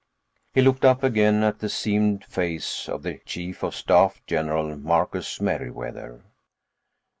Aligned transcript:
He 0.55 0.61
looked 0.63 0.83
up 0.83 1.03
again 1.03 1.43
at 1.43 1.59
the 1.59 1.69
seamed 1.69 2.25
face 2.25 2.89
of 2.89 3.03
the 3.03 3.19
Chief 3.19 3.61
of 3.61 3.75
Staff, 3.75 4.19
General 4.25 4.75
Marcus 4.75 5.39
Meriwether. 5.39 6.23